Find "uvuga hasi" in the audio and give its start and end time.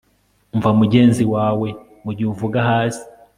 2.33-3.05